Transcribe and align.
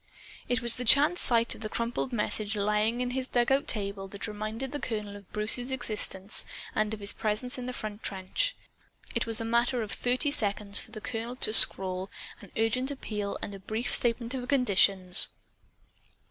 It 0.49 0.63
was 0.63 0.77
the 0.77 0.83
chance 0.83 1.21
sight 1.21 1.53
of 1.53 1.63
a 1.63 1.69
crumpled 1.69 2.11
message 2.11 2.55
lying 2.55 3.03
on 3.03 3.11
his 3.11 3.27
dugout 3.27 3.67
table 3.67 4.07
that 4.07 4.25
reminded 4.25 4.71
the 4.71 4.79
colonel 4.79 5.15
of 5.15 5.31
Bruce's 5.31 5.69
existence 5.69 6.43
and 6.73 6.91
of 6.91 6.99
his 6.99 7.13
presence 7.13 7.59
in 7.59 7.67
the 7.67 7.71
front 7.71 8.01
trench. 8.01 8.55
It 9.13 9.27
was 9.27 9.39
a 9.39 9.45
matter 9.45 9.83
of 9.83 9.91
thirty 9.91 10.31
seconds 10.31 10.79
for 10.79 10.89
the 10.89 11.01
colonel 11.01 11.35
to 11.35 11.53
scrawl 11.53 12.09
an 12.41 12.51
urgent 12.57 12.89
appeal 12.89 13.37
and 13.43 13.53
a 13.53 13.59
brief 13.59 13.93
statement 13.93 14.33
of 14.33 14.47
conditions. 14.47 15.27